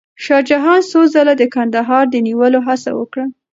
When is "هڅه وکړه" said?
2.67-3.25